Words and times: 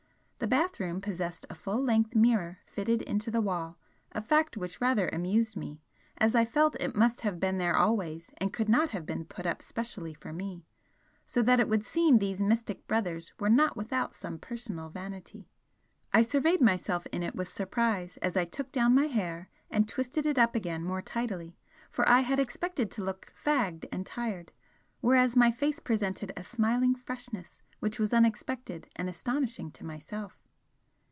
The 0.43 0.47
bathroom 0.47 1.01
possessed 1.01 1.45
a 1.51 1.55
full 1.55 1.83
length 1.83 2.15
mirror 2.15 2.57
fitted 2.65 3.03
into 3.03 3.29
the 3.29 3.41
wall, 3.41 3.77
a 4.11 4.23
fact 4.23 4.57
which 4.57 4.81
rather 4.81 5.07
amused 5.07 5.55
me, 5.55 5.83
as 6.17 6.33
I 6.33 6.45
felt 6.45 6.75
it 6.79 6.95
must 6.95 7.21
have 7.21 7.39
been 7.39 7.59
there 7.59 7.75
always 7.77 8.31
and 8.37 8.51
could 8.51 8.67
not 8.67 8.89
have 8.89 9.05
been 9.05 9.23
put 9.23 9.45
up 9.45 9.61
specially 9.61 10.15
for 10.15 10.33
me, 10.33 10.65
so 11.27 11.43
that 11.43 11.59
it 11.59 11.69
would 11.69 11.83
seem 11.85 12.17
these 12.17 12.41
mystic 12.41 12.87
'Brothers' 12.87 13.33
were 13.39 13.51
not 13.51 13.77
without 13.77 14.15
some 14.15 14.39
personal 14.39 14.89
vanity. 14.89 15.47
I 16.11 16.23
surveyed 16.23 16.59
myself 16.59 17.05
in 17.13 17.21
it 17.21 17.35
with 17.35 17.53
surprise 17.53 18.17
as 18.17 18.35
I 18.35 18.45
took 18.45 18.71
down 18.71 18.95
my 18.95 19.05
hair 19.05 19.47
and 19.69 19.87
twisted 19.87 20.25
it 20.25 20.39
up 20.39 20.55
again 20.55 20.83
more 20.83 21.03
tidily, 21.03 21.55
for 21.91 22.09
I 22.09 22.21
had 22.21 22.39
expected 22.39 22.89
to 22.91 23.03
look 23.03 23.31
fagged 23.31 23.85
and 23.91 24.07
tired, 24.07 24.51
whereas 25.01 25.35
my 25.35 25.51
face 25.51 25.79
presented 25.79 26.33
a 26.35 26.43
smiling 26.43 26.95
freshness 26.95 27.61
which 27.79 27.97
was 27.97 28.13
unexpected 28.13 28.87
and 28.95 29.09
astonishing 29.09 29.71
to 29.71 29.83
myself. 29.83 30.37